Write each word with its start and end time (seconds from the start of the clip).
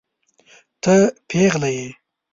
ته 0.81 0.95
پيغله 1.27 1.69
يې. 1.75 1.87